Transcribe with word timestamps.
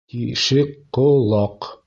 Ти-шек 0.11 0.71
ҡо-лаҡ 0.99 1.71